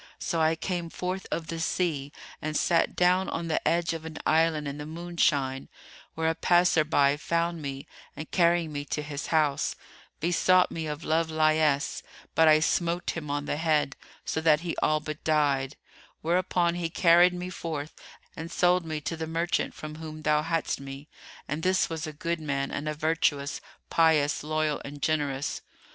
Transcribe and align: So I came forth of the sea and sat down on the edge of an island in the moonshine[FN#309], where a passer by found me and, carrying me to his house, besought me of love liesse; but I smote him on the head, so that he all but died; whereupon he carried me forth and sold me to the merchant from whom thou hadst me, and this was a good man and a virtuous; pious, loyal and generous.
So 0.17 0.41
I 0.41 0.55
came 0.55 0.89
forth 0.89 1.27
of 1.31 1.45
the 1.45 1.59
sea 1.59 2.11
and 2.41 2.57
sat 2.57 2.95
down 2.95 3.29
on 3.29 3.49
the 3.49 3.67
edge 3.67 3.93
of 3.93 4.03
an 4.03 4.17
island 4.25 4.67
in 4.67 4.79
the 4.79 4.85
moonshine[FN#309], 4.87 5.67
where 6.15 6.27
a 6.27 6.33
passer 6.33 6.83
by 6.83 7.17
found 7.17 7.61
me 7.61 7.85
and, 8.15 8.31
carrying 8.31 8.73
me 8.73 8.83
to 8.85 9.03
his 9.03 9.27
house, 9.27 9.75
besought 10.19 10.71
me 10.71 10.87
of 10.87 11.03
love 11.03 11.29
liesse; 11.29 12.01
but 12.33 12.47
I 12.47 12.61
smote 12.61 13.11
him 13.11 13.29
on 13.29 13.45
the 13.45 13.57
head, 13.57 13.95
so 14.25 14.41
that 14.41 14.61
he 14.61 14.75
all 14.81 15.01
but 15.01 15.23
died; 15.23 15.75
whereupon 16.23 16.73
he 16.73 16.89
carried 16.89 17.33
me 17.35 17.51
forth 17.51 17.93
and 18.35 18.51
sold 18.51 18.83
me 18.83 19.01
to 19.01 19.15
the 19.15 19.27
merchant 19.27 19.75
from 19.75 19.97
whom 19.97 20.23
thou 20.23 20.41
hadst 20.41 20.79
me, 20.79 21.09
and 21.47 21.61
this 21.61 21.91
was 21.91 22.07
a 22.07 22.11
good 22.11 22.39
man 22.39 22.71
and 22.71 22.89
a 22.89 22.95
virtuous; 22.95 23.61
pious, 23.91 24.43
loyal 24.43 24.81
and 24.83 25.03
generous. 25.03 25.61